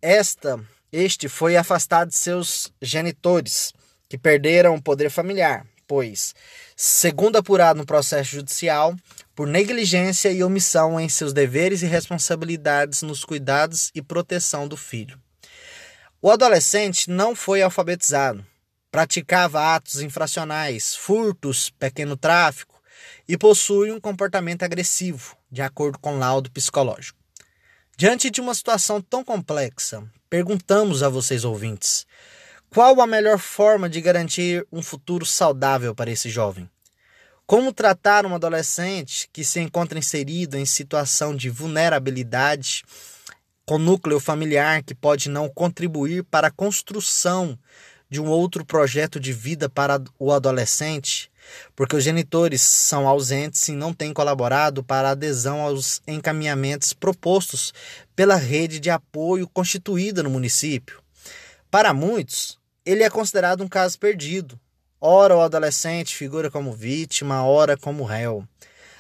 Esta, 0.01 0.61
este 0.93 1.29
foi 1.29 1.57
afastado 1.57 2.09
de 2.09 2.17
seus 2.17 2.73
genitores, 2.81 3.73
que 4.09 4.19
perderam 4.19 4.75
o 4.75 4.83
poder 4.83 5.11
familiar, 5.11 5.67
pois, 5.87 6.35
segundo 6.77 7.37
apurado 7.37 7.79
no 7.79 7.87
processo 7.87 8.33
judicial, 8.33 8.95
por 9.35 9.47
negligência 9.47 10.31
e 10.31 10.45
omissão 10.45 11.01
em 11.01 11.09
seus 11.09 11.33
deveres 11.33 11.83
e 11.83 11.87
responsabilidades 11.87 13.03
nos 13.03 13.25
cuidados 13.25 13.91
e 13.95 14.03
proteção 14.03 14.69
do 14.69 14.77
filho. 14.77 15.19
O 16.21 16.31
adolescente 16.31 17.11
não 17.11 17.35
foi 17.35 17.63
alfabetizado, 17.63 18.45
praticava 18.91 19.75
atos 19.75 20.03
infracionais, 20.03 20.95
furtos, 20.95 21.71
pequeno 21.71 22.17
tráfico 22.17 22.81
e 23.27 23.39
possui 23.39 23.91
um 23.91 23.99
comportamento 23.99 24.63
agressivo, 24.63 25.37
de 25.51 25.63
acordo 25.63 25.99
com 25.99 26.19
laudo 26.19 26.51
psicológico. 26.51 27.22
Diante 28.03 28.31
de 28.31 28.41
uma 28.41 28.53
situação 28.53 29.01
tão 29.01 29.23
complexa, 29.23 30.03
perguntamos 30.29 31.05
a 31.05 31.09
vocês 31.09 31.45
ouvintes: 31.45 32.05
qual 32.69 33.01
a 33.01 33.07
melhor 33.07 33.39
forma 33.39 33.89
de 33.89 34.01
garantir 34.01 34.67
um 34.73 34.83
futuro 34.83 35.25
saudável 35.25 35.95
para 35.95 36.11
esse 36.11 36.29
jovem? 36.29 36.69
Como 37.47 37.73
tratar 37.73 38.27
um 38.27 38.35
adolescente 38.35 39.29
que 39.33 39.45
se 39.45 39.61
encontra 39.61 40.01
inserido 40.01 40.57
em 40.57 40.67
situação 40.67 41.33
de 41.33 41.49
vulnerabilidade 41.49 42.83
com 43.65 43.79
núcleo 43.79 44.19
familiar 44.19 44.83
que 44.83 44.97
pode 44.97 45.31
não 45.31 45.49
contribuir 45.49 46.25
para 46.25 46.49
a 46.49 46.51
construção 46.51 47.57
de 48.11 48.21
um 48.21 48.27
outro 48.27 48.67
projeto 48.67 49.21
de 49.21 49.33
vida 49.33 49.71
para 49.71 50.03
o 50.19 50.33
adolescente, 50.33 51.31
porque 51.75 51.97
os 51.97 52.05
genitores 52.05 52.63
são 52.63 53.07
ausentes 53.07 53.69
e 53.69 53.73
não 53.73 53.93
têm 53.93 54.13
colaborado 54.13 54.83
para 54.83 55.09
a 55.09 55.13
adesão 55.13 55.61
aos 55.61 56.03
encaminhamentos 56.07 56.93
propostos 56.93 57.73
pela 58.15 58.37
rede 58.37 58.79
de 58.79 58.91
apoio 58.91 59.49
constituída 59.49 60.23
no 60.23 60.31
município. 60.31 61.03
Para 61.71 61.95
muitos, 61.95 62.59
ele 62.85 63.03
é 63.03 63.11
considerado 63.11 63.63
um 63.63 63.69
caso 63.69 63.99
perdido. 63.99 64.59
Ora, 65.01 65.37
o 65.37 65.41
adolescente 65.41 66.15
figura 66.15 66.51
como 66.51 66.73
vítima, 66.73 67.45
ora 67.45 67.77
como 67.77 68.05
réu. 68.05 68.47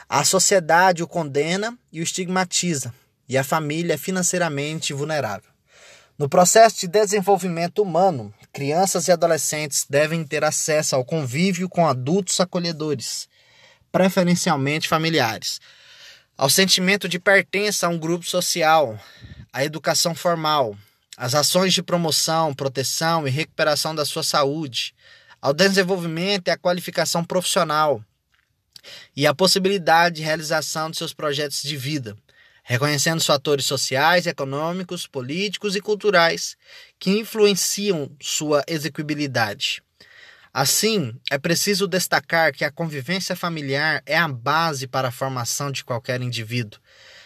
A 0.08 0.24
sociedade 0.24 1.02
o 1.02 1.08
condena 1.08 1.78
e 1.92 2.00
o 2.00 2.02
estigmatiza, 2.02 2.92
e 3.28 3.38
a 3.38 3.44
família 3.44 3.94
é 3.94 3.98
financeiramente 3.98 4.92
vulnerável. 4.92 5.50
No 6.18 6.28
processo 6.28 6.80
de 6.80 6.88
desenvolvimento 6.88 7.82
humano, 7.82 8.32
crianças 8.52 9.08
e 9.08 9.12
adolescentes 9.12 9.86
devem 9.88 10.24
ter 10.24 10.44
acesso 10.44 10.94
ao 10.94 11.04
convívio 11.04 11.68
com 11.68 11.86
adultos 11.86 12.38
acolhedores, 12.38 13.28
preferencialmente 13.90 14.88
familiares, 14.88 15.60
ao 16.36 16.50
sentimento 16.50 17.08
de 17.08 17.18
pertença 17.18 17.86
a 17.86 17.90
um 17.90 17.98
grupo 17.98 18.26
social, 18.26 18.98
à 19.52 19.64
educação 19.64 20.14
formal, 20.14 20.76
às 21.16 21.34
ações 21.34 21.72
de 21.72 21.82
promoção, 21.82 22.54
proteção 22.54 23.26
e 23.26 23.30
recuperação 23.30 23.94
da 23.94 24.04
sua 24.04 24.22
saúde, 24.22 24.94
ao 25.40 25.54
desenvolvimento 25.54 26.48
e 26.48 26.50
à 26.50 26.56
qualificação 26.56 27.24
profissional 27.24 28.04
e 29.16 29.26
à 29.26 29.34
possibilidade 29.34 30.16
de 30.16 30.22
realização 30.22 30.90
de 30.90 30.98
seus 30.98 31.14
projetos 31.14 31.62
de 31.62 31.76
vida 31.76 32.16
reconhecendo 32.62 33.18
os 33.18 33.26
fatores 33.26 33.64
sociais, 33.64 34.26
econômicos, 34.26 35.06
políticos 35.06 35.74
e 35.74 35.80
culturais 35.80 36.56
que 36.98 37.10
influenciam 37.10 38.10
sua 38.20 38.64
execuibilidade. 38.66 39.82
Assim, 40.54 41.14
é 41.30 41.38
preciso 41.38 41.88
destacar 41.88 42.52
que 42.52 42.64
a 42.64 42.70
convivência 42.70 43.34
familiar 43.34 44.02
é 44.04 44.16
a 44.16 44.28
base 44.28 44.86
para 44.86 45.08
a 45.08 45.12
formação 45.12 45.72
de 45.72 45.82
qualquer 45.82 46.20
indivíduo, 46.20 46.78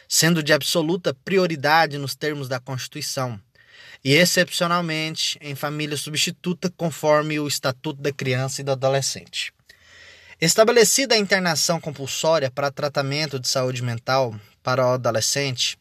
sendo 0.08 0.42
de 0.42 0.52
absoluta 0.52 1.12
prioridade 1.24 1.98
nos 1.98 2.14
termos 2.14 2.48
da 2.48 2.60
Constituição, 2.60 3.40
e 4.04 4.14
excepcionalmente 4.14 5.36
em 5.40 5.56
família 5.56 5.96
substituta 5.96 6.72
conforme 6.76 7.40
o 7.40 7.48
Estatuto 7.48 8.00
da 8.00 8.12
Criança 8.12 8.60
e 8.60 8.64
do 8.64 8.70
Adolescente. 8.70 9.52
Estabelecida 10.38 11.14
a 11.14 11.18
internação 11.18 11.80
compulsória 11.80 12.50
para 12.50 12.70
tratamento 12.70 13.40
de 13.40 13.48
saúde 13.48 13.82
mental 13.82 14.38
para 14.62 14.86
o 14.86 14.92
adolescente, 14.92 15.78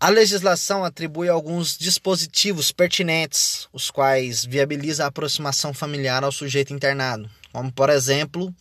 a 0.00 0.08
legislação 0.08 0.84
atribui 0.84 1.28
alguns 1.28 1.78
dispositivos 1.78 2.72
pertinentes, 2.72 3.68
os 3.72 3.88
quais 3.88 4.44
viabilizam 4.44 5.06
a 5.06 5.08
aproximação 5.10 5.72
familiar 5.72 6.24
ao 6.24 6.32
sujeito 6.32 6.74
internado, 6.74 7.30
como, 7.52 7.70
por 7.70 7.88
exemplo, 7.88 8.52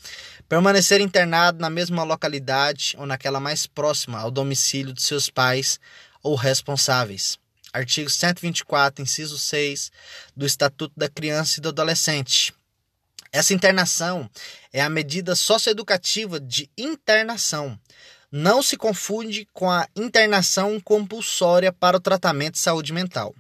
permanecer 0.47 1.01
internado 1.01 1.59
na 1.59 1.69
mesma 1.71 2.03
localidade 2.03 2.95
ou 2.99 3.07
naquela 3.07 3.39
mais 3.39 3.65
próxima 3.65 4.19
ao 4.19 4.29
domicílio 4.29 4.93
de 4.93 5.01
seus 5.01 5.31
pais 5.31 5.79
ou 6.21 6.35
responsáveis. 6.35 7.39
Artigo 7.73 8.09
124, 8.09 9.01
inciso 9.01 9.39
6 9.39 9.91
do 10.37 10.45
Estatuto 10.45 10.93
da 10.95 11.09
Criança 11.09 11.57
e 11.57 11.61
do 11.61 11.69
Adolescente. 11.69 12.53
Essa 13.31 13.53
internação 13.53 14.29
é 14.73 14.81
a 14.81 14.89
medida 14.89 15.35
socioeducativa 15.35 16.39
de 16.39 16.69
internação, 16.77 17.79
não 18.31 18.61
se 18.61 18.77
confunde 18.77 19.47
com 19.53 19.69
a 19.71 19.87
internação 19.95 20.79
compulsória 20.79 21.71
para 21.71 21.97
o 21.97 21.99
tratamento 21.99 22.53
de 22.53 22.59
saúde 22.59 22.93
mental. 22.93 23.33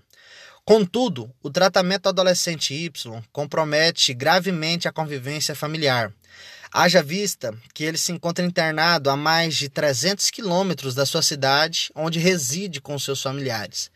Contudo, 0.65 1.31
o 1.41 1.49
tratamento 1.49 2.09
adolescente 2.09 2.73
Y 2.73 2.91
compromete 3.31 4.13
gravemente 4.13 4.87
a 4.87 4.91
convivência 4.91 5.55
familiar. 5.55 6.13
Haja 6.71 7.01
vista 7.01 7.55
que 7.73 7.83
ele 7.83 7.97
se 7.97 8.11
encontra 8.11 8.45
internado 8.45 9.09
a 9.09 9.17
mais 9.17 9.55
de 9.55 9.69
300 9.69 10.29
quilômetros 10.29 10.93
da 10.93 11.05
sua 11.05 11.23
cidade, 11.23 11.91
onde 11.95 12.19
reside 12.19 12.79
com 12.79 12.97
seus 12.99 13.21
familiares. 13.21 13.89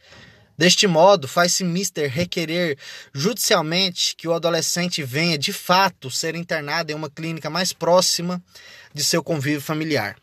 Deste 0.58 0.86
modo, 0.86 1.28
faz-se 1.28 1.64
mister 1.64 2.10
requerer 2.10 2.78
judicialmente 3.14 4.16
que 4.16 4.28
o 4.28 4.34
adolescente 4.34 5.04
venha 5.04 5.38
de 5.38 5.52
fato 5.52 6.12
ser 6.12 6.36
internado 6.36 6.92
em 6.92 6.96
uma 6.96 7.10
clínica 7.10 7.50
mais 7.50 7.74
próxima 7.74 8.42
de 8.94 9.04
seu 9.04 9.24
convívio 9.24 9.62
familiar. 9.62 10.16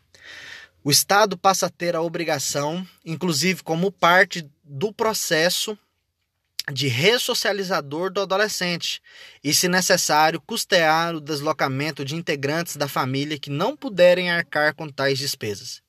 O 0.83 0.89
Estado 0.89 1.37
passa 1.37 1.67
a 1.67 1.69
ter 1.69 1.95
a 1.95 2.01
obrigação, 2.01 2.87
inclusive 3.05 3.61
como 3.61 3.91
parte 3.91 4.49
do 4.63 4.91
processo 4.91 5.77
de 6.71 6.87
ressocializador 6.87 8.11
do 8.11 8.21
adolescente 8.21 9.01
e, 9.43 9.53
se 9.53 9.67
necessário, 9.67 10.41
custear 10.41 11.15
o 11.15 11.21
deslocamento 11.21 12.05
de 12.05 12.15
integrantes 12.15 12.75
da 12.77 12.87
família 12.87 13.37
que 13.37 13.49
não 13.49 13.75
puderem 13.75 14.31
arcar 14.31 14.73
com 14.73 14.87
tais 14.87 15.19
despesas. 15.19 15.81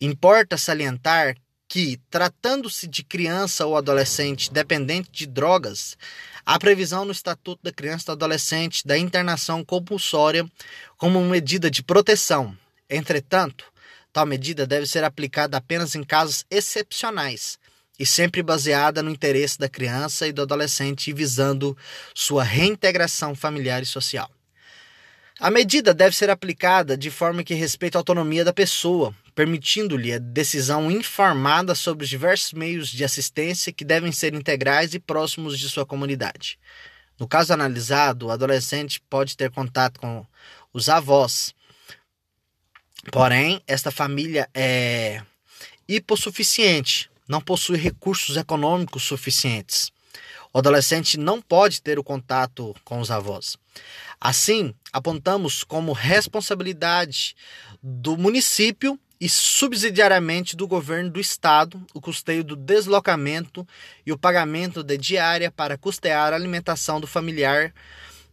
Importa 0.00 0.56
salientar 0.56 1.36
que, 1.74 2.00
tratando-se 2.08 2.86
de 2.86 3.02
criança 3.02 3.66
ou 3.66 3.76
adolescente 3.76 4.48
dependente 4.52 5.10
de 5.10 5.26
drogas, 5.26 5.98
há 6.46 6.56
previsão 6.56 7.04
no 7.04 7.10
Estatuto 7.10 7.64
da 7.64 7.72
Criança 7.72 8.04
e 8.04 8.06
do 8.06 8.12
Adolescente 8.12 8.86
da 8.86 8.96
internação 8.96 9.64
compulsória 9.64 10.48
como 10.96 11.20
medida 11.24 11.68
de 11.68 11.82
proteção. 11.82 12.56
Entretanto, 12.88 13.64
tal 14.12 14.24
medida 14.24 14.64
deve 14.64 14.86
ser 14.86 15.02
aplicada 15.02 15.56
apenas 15.56 15.96
em 15.96 16.04
casos 16.04 16.44
excepcionais 16.48 17.58
e 17.98 18.06
sempre 18.06 18.40
baseada 18.40 19.02
no 19.02 19.10
interesse 19.10 19.58
da 19.58 19.68
criança 19.68 20.28
e 20.28 20.32
do 20.32 20.42
adolescente 20.42 21.12
visando 21.12 21.76
sua 22.14 22.44
reintegração 22.44 23.34
familiar 23.34 23.82
e 23.82 23.86
social. 23.86 24.30
A 25.40 25.50
medida 25.50 25.92
deve 25.92 26.14
ser 26.14 26.30
aplicada 26.30 26.96
de 26.96 27.10
forma 27.10 27.42
que 27.42 27.54
respeite 27.54 27.96
a 27.96 27.98
autonomia 27.98 28.44
da 28.44 28.52
pessoa, 28.52 29.12
permitindo-lhe 29.34 30.12
a 30.12 30.18
decisão 30.18 30.90
informada 30.90 31.74
sobre 31.74 32.04
os 32.04 32.10
diversos 32.10 32.52
meios 32.52 32.88
de 32.88 33.04
assistência 33.04 33.72
que 33.72 33.84
devem 33.84 34.12
ser 34.12 34.34
integrais 34.34 34.94
e 34.94 35.00
próximos 35.00 35.58
de 35.58 35.68
sua 35.68 35.84
comunidade. 35.84 36.58
No 37.18 37.26
caso 37.26 37.52
analisado, 37.52 38.26
o 38.26 38.30
adolescente 38.30 39.00
pode 39.08 39.36
ter 39.36 39.50
contato 39.50 40.00
com 40.00 40.26
os 40.72 40.88
avós, 40.88 41.54
porém, 43.12 43.60
esta 43.66 43.90
família 43.90 44.48
é 44.54 45.22
hipossuficiente, 45.88 47.10
não 47.28 47.40
possui 47.40 47.76
recursos 47.76 48.36
econômicos 48.36 49.02
suficientes. 49.02 49.92
O 50.52 50.58
adolescente 50.58 51.18
não 51.18 51.42
pode 51.42 51.82
ter 51.82 51.98
o 51.98 52.04
contato 52.04 52.74
com 52.84 53.00
os 53.00 53.10
avós. 53.10 53.56
Assim, 54.20 54.72
apontamos 54.92 55.64
como 55.64 55.92
responsabilidade 55.92 57.34
do 57.82 58.16
município 58.16 58.98
e 59.20 59.28
subsidiariamente 59.28 60.56
do 60.56 60.66
governo 60.66 61.10
do 61.10 61.20
estado 61.20 61.80
o 61.94 62.00
custeio 62.00 62.42
do 62.42 62.56
deslocamento 62.56 63.66
e 64.04 64.12
o 64.12 64.18
pagamento 64.18 64.82
de 64.82 64.98
diária 64.98 65.50
para 65.50 65.78
custear 65.78 66.32
a 66.32 66.36
alimentação 66.36 67.00
do 67.00 67.06
familiar, 67.06 67.72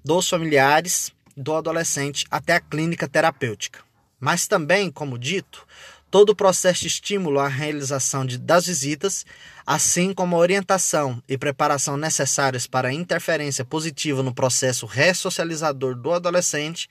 dos 0.04 0.28
familiares 0.28 1.12
do 1.36 1.54
adolescente 1.54 2.26
até 2.30 2.56
a 2.56 2.60
clínica 2.60 3.08
terapêutica. 3.08 3.80
Mas 4.20 4.48
também, 4.48 4.92
como 4.92 5.18
dito, 5.18 5.66
todo 6.12 6.32
o 6.32 6.36
processo 6.36 6.82
de 6.82 6.88
estímulo 6.88 7.40
à 7.40 7.48
realização 7.48 8.26
de, 8.26 8.38
das 8.38 8.68
visitas, 8.68 9.26
assim 9.66 10.14
como 10.14 10.36
a 10.36 10.40
orientação 10.40 11.24
e 11.28 11.38
preparação 11.38 11.96
necessárias 11.96 12.68
para 12.68 12.90
a 12.90 12.94
interferência 12.94 13.64
positiva 13.64 14.22
no 14.22 14.34
processo 14.34 14.86
ressocializador 14.86 15.96
do 15.96 16.12
adolescente 16.12 16.90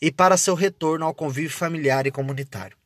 e 0.00 0.12
para 0.12 0.36
seu 0.36 0.54
retorno 0.54 1.06
ao 1.06 1.14
convívio 1.14 1.50
familiar 1.50 2.06
e 2.06 2.12
comunitário. 2.12 2.77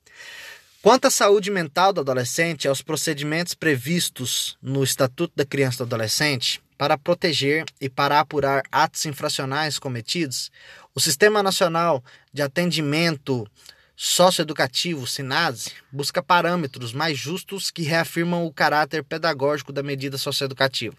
Quanto 0.82 1.06
à 1.06 1.10
saúde 1.12 1.48
mental 1.48 1.92
do 1.92 2.00
adolescente, 2.00 2.66
aos 2.66 2.82
procedimentos 2.82 3.54
previstos 3.54 4.58
no 4.60 4.82
Estatuto 4.82 5.32
da 5.36 5.44
Criança 5.44 5.76
e 5.76 5.78
do 5.78 5.84
Adolescente 5.84 6.60
para 6.76 6.98
proteger 6.98 7.64
e 7.80 7.88
para 7.88 8.18
apurar 8.18 8.64
atos 8.72 9.06
infracionais 9.06 9.78
cometidos, 9.78 10.50
o 10.92 10.98
Sistema 10.98 11.40
Nacional 11.40 12.02
de 12.32 12.42
Atendimento 12.42 13.46
socioeducativo, 13.94 15.06
SINASE, 15.06 15.70
busca 15.92 16.20
parâmetros 16.20 16.92
mais 16.92 17.16
justos 17.16 17.70
que 17.70 17.82
reafirmam 17.82 18.44
o 18.44 18.52
caráter 18.52 19.04
pedagógico 19.04 19.72
da 19.72 19.84
medida 19.84 20.18
socioeducativa. 20.18 20.96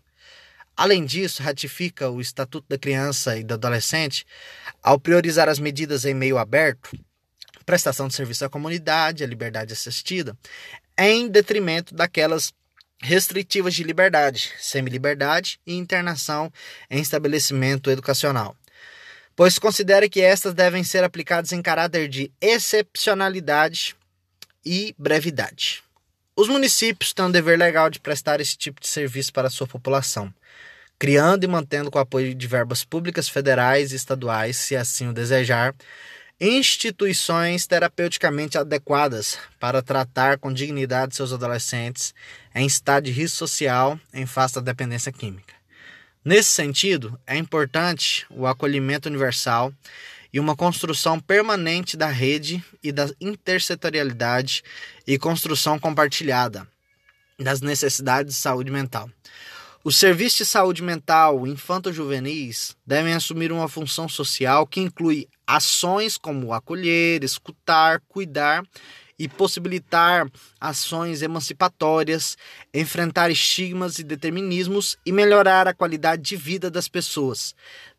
Além 0.78 1.04
disso, 1.04 1.44
ratifica 1.44 2.10
o 2.10 2.22
Estatuto 2.22 2.66
da 2.70 2.78
Criança 2.78 3.38
e 3.38 3.44
do 3.44 3.56
Adolescente 3.56 4.26
ao 4.82 4.98
priorizar 4.98 5.50
as 5.50 5.60
medidas 5.60 6.06
em 6.06 6.14
meio 6.14 6.38
aberto, 6.38 6.98
prestação 7.66 8.08
de 8.08 8.16
serviço 8.16 8.46
à 8.46 8.50
comunidade, 8.50 9.24
a 9.24 9.28
liberdade 9.28 9.74
assistida, 9.74 10.38
em 10.98 11.28
detrimento 11.28 11.96
daquelas 11.96 12.54
restritivas 13.02 13.74
de 13.74 13.84
liberdade, 13.84 14.52
semi-liberdade 14.60 15.60
e 15.66 15.76
internação 15.76 16.52
em 16.90 17.02
estabelecimento 17.02 17.90
educacional 17.90 18.56
pois 19.36 19.58
considera 19.58 20.08
que 20.08 20.22
estas 20.22 20.54
devem 20.54 20.84
ser 20.84 21.04
aplicadas 21.04 21.52
em 21.52 21.62
caráter 21.62 22.08
de 22.08 22.32
excepcionalidade 22.40 23.96
e 24.66 24.96
brevidade. 24.98 25.84
Os 26.36 26.48
municípios 26.48 27.14
têm 27.14 27.26
um 27.26 27.32
dever 27.32 27.58
legal 27.58 27.90
de 27.90 28.00
prestar 28.00 28.40
esse 28.42 28.58
tipo 28.58 28.82
de 28.82 28.88
serviço 28.88 29.32
para 29.32 29.48
a 29.48 29.52
sua 29.52 29.68
população, 29.68 30.34
criando 30.98 31.44
e 31.44 31.48
mantendo 31.48 31.92
com 31.92 32.00
apoio 32.00 32.34
de 32.34 32.48
verbas 32.48 32.84
públicas 32.84 33.28
federais 33.30 33.92
e 33.92 33.96
estaduais, 33.96 34.58
se 34.58 34.76
assim 34.76 35.08
o 35.08 35.14
desejar, 35.14 35.76
instituições 36.40 37.68
terapeuticamente 37.68 38.58
adequadas 38.58 39.38
para 39.60 39.82
tratar 39.82 40.38
com 40.38 40.52
dignidade 40.52 41.16
seus 41.16 41.32
adolescentes 41.32 42.14
em 42.54 42.66
estado 42.66 43.06
de 43.06 43.12
risco 43.12 43.38
social 43.38 44.00
em 44.14 44.26
face 44.26 44.56
da 44.56 44.62
dependência 44.62 45.12
química. 45.12 45.54
Nesse 46.26 46.50
sentido, 46.50 47.20
é 47.28 47.38
importante 47.38 48.26
o 48.30 48.48
acolhimento 48.48 49.10
universal 49.10 49.74
e 50.32 50.40
uma 50.40 50.56
construção 50.56 51.20
permanente 51.20 51.96
da 51.96 52.08
rede 52.08 52.64
e 52.82 52.92
da 52.92 53.10
intersetorialidade 53.22 54.64
e 55.06 55.20
construção 55.20 55.78
compartilhada 55.78 56.68
das 57.40 57.62
necessidades 57.62 58.34
de 58.34 58.40
saúde 58.40 58.72
mental. 58.72 59.10
Os 59.86 59.98
serviços 59.98 60.38
de 60.38 60.46
saúde 60.46 60.82
mental 60.82 61.46
infanto-juvenis 61.46 62.74
devem 62.88 63.14
assumir 63.14 63.52
uma 63.52 63.68
função 63.68 64.08
social 64.08 64.66
que 64.66 64.80
inclui 64.80 65.28
ações 65.46 66.18
como 66.18 66.54
acolher, 66.54 67.22
escutar, 67.22 68.02
cuidar 68.08 68.64
e 69.20 69.28
possibilitar 69.28 70.26
ações 70.58 71.22
emancipatórias, 71.22 72.38
enfrentar 72.74 73.30
estigmas 73.30 74.00
e 74.00 74.06
determinismos 74.06 74.96
e 75.06 75.12
melhorar 75.12 75.68
a 75.68 75.74
qualidade 75.74 76.22
de 76.22 76.38
vida 76.38 76.72
das 76.72 76.88
pessoas, 76.88 77.54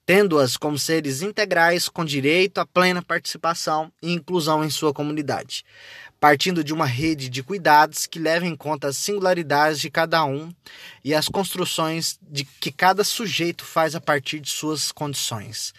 tendo-as 0.07 0.57
como 0.57 0.79
seres 0.79 1.21
integrais 1.21 1.87
com 1.87 2.03
direito 2.03 2.63
à 2.63 2.67
plena 2.67 3.03
participação 3.03 3.93
e 4.03 4.11
inclusão 4.11 4.65
em 4.65 4.71
sua 4.71 4.95
comunidade, 4.95 5.67
partindo 6.25 6.65
de 6.65 6.73
uma 6.73 6.87
rede 6.87 7.29
de 7.29 7.43
cuidados 7.43 8.07
que 8.07 8.19
leva 8.19 8.47
em 8.47 8.57
conta 8.57 8.89
as 8.89 8.97
singularidades 8.97 9.79
de 9.79 9.91
cada 9.91 10.25
um 10.25 10.55
e 11.05 11.15
as 11.15 11.29
construções 11.29 12.19
de 12.23 12.47
que 12.47 12.73
cada 12.73 13.05
sujeito 13.05 13.63
faz 13.63 13.95
a 13.95 14.01
partir 14.01 14.41
de 14.41 14.49
suas 14.49 14.91
condições. 14.91 15.75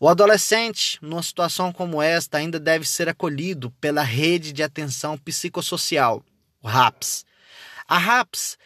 O 0.00 0.08
adolescente, 0.08 0.98
numa 1.00 1.22
situação 1.22 1.72
como 1.72 2.02
esta, 2.02 2.38
ainda 2.38 2.58
deve 2.58 2.84
ser 2.84 3.08
acolhido 3.08 3.70
pela 3.80 4.02
Rede 4.02 4.52
de 4.52 4.60
Atenção 4.60 5.16
Psicossocial, 5.16 6.20
o 6.60 6.66
RAPS. 6.66 7.24
A 7.86 7.96
RAPS 7.96 8.58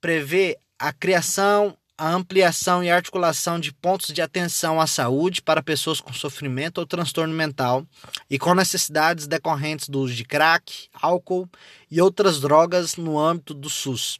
prevê 0.00 0.56
a 0.78 0.92
criação, 0.92 1.76
a 2.00 2.14
ampliação 2.14 2.82
e 2.82 2.90
articulação 2.90 3.60
de 3.60 3.74
pontos 3.74 4.14
de 4.14 4.22
atenção 4.22 4.80
à 4.80 4.86
saúde 4.86 5.42
para 5.42 5.62
pessoas 5.62 6.00
com 6.00 6.14
sofrimento 6.14 6.78
ou 6.78 6.86
transtorno 6.86 7.34
mental 7.34 7.86
e 8.30 8.38
com 8.38 8.54
necessidades 8.54 9.26
decorrentes 9.26 9.86
do 9.86 10.00
uso 10.00 10.14
de 10.14 10.24
crack, 10.24 10.88
álcool 10.94 11.46
e 11.90 12.00
outras 12.00 12.40
drogas 12.40 12.96
no 12.96 13.18
âmbito 13.18 13.52
do 13.52 13.68
SUS. 13.68 14.18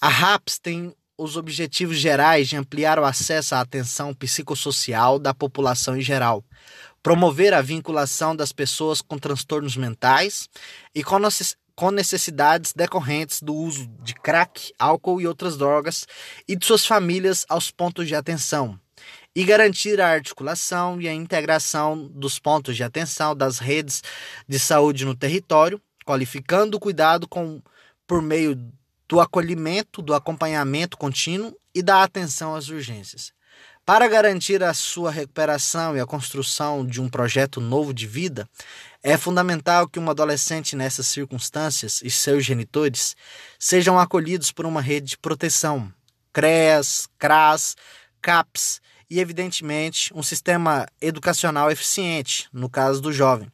A 0.00 0.08
RAPS 0.08 0.58
tem 0.58 0.92
os 1.16 1.36
objetivos 1.36 1.98
gerais 1.98 2.48
de 2.48 2.56
ampliar 2.56 2.98
o 2.98 3.04
acesso 3.04 3.54
à 3.54 3.60
atenção 3.60 4.12
psicossocial 4.12 5.20
da 5.20 5.32
população 5.32 5.96
em 5.96 6.02
geral, 6.02 6.44
promover 7.00 7.54
a 7.54 7.62
vinculação 7.62 8.34
das 8.34 8.50
pessoas 8.50 9.00
com 9.00 9.16
transtornos 9.16 9.76
mentais 9.76 10.48
e 10.92 11.04
com 11.78 11.92
necessidades 11.92 12.72
decorrentes 12.72 13.40
do 13.40 13.54
uso 13.54 13.86
de 14.02 14.12
crack, 14.12 14.72
álcool 14.80 15.20
e 15.20 15.28
outras 15.28 15.56
drogas 15.56 16.08
e 16.48 16.56
de 16.56 16.66
suas 16.66 16.84
famílias 16.84 17.46
aos 17.48 17.70
pontos 17.70 18.08
de 18.08 18.16
atenção, 18.16 18.76
e 19.32 19.44
garantir 19.44 20.00
a 20.00 20.08
articulação 20.08 21.00
e 21.00 21.06
a 21.06 21.14
integração 21.14 22.08
dos 22.08 22.36
pontos 22.36 22.74
de 22.74 22.82
atenção 22.82 23.32
das 23.32 23.60
redes 23.60 24.02
de 24.48 24.58
saúde 24.58 25.04
no 25.04 25.14
território, 25.14 25.80
qualificando 26.04 26.78
o 26.78 26.80
cuidado 26.80 27.28
com, 27.28 27.62
por 28.08 28.20
meio 28.20 28.56
do 29.08 29.20
acolhimento, 29.20 30.02
do 30.02 30.14
acompanhamento 30.14 30.98
contínuo 30.98 31.56
e 31.72 31.80
da 31.80 32.02
atenção 32.02 32.56
às 32.56 32.68
urgências. 32.70 33.32
Para 33.88 34.06
garantir 34.06 34.62
a 34.62 34.74
sua 34.74 35.10
recuperação 35.10 35.96
e 35.96 36.00
a 36.00 36.04
construção 36.04 36.86
de 36.86 37.00
um 37.00 37.08
projeto 37.08 37.58
novo 37.58 37.94
de 37.94 38.06
vida, 38.06 38.46
é 39.02 39.16
fundamental 39.16 39.88
que 39.88 39.98
um 39.98 40.10
adolescente 40.10 40.76
nessas 40.76 41.06
circunstâncias 41.06 42.02
e 42.04 42.10
seus 42.10 42.44
genitores 42.44 43.16
sejam 43.58 43.98
acolhidos 43.98 44.52
por 44.52 44.66
uma 44.66 44.82
rede 44.82 45.06
de 45.06 45.16
proteção, 45.16 45.90
CREAS, 46.34 47.08
CRAS, 47.18 47.76
CAPS 48.20 48.82
e, 49.08 49.20
evidentemente, 49.20 50.12
um 50.14 50.22
sistema 50.22 50.86
educacional 51.00 51.70
eficiente, 51.70 52.46
no 52.52 52.68
caso 52.68 53.00
do 53.00 53.10
jovem, 53.10 53.50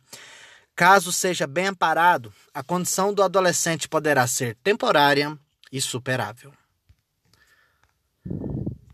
Caso 0.74 1.12
seja 1.12 1.46
bem 1.46 1.68
amparado, 1.68 2.32
a 2.52 2.60
condição 2.60 3.14
do 3.14 3.22
adolescente 3.22 3.88
poderá 3.88 4.26
ser 4.26 4.56
temporária 4.64 5.38
e 5.70 5.80
superável. 5.80 6.52